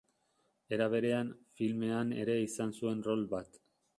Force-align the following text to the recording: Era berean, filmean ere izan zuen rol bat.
Era 0.77 0.87
berean, 0.93 1.29
filmean 1.59 2.15
ere 2.23 2.39
izan 2.47 2.75
zuen 2.81 3.07
rol 3.09 3.25
bat. 3.35 3.63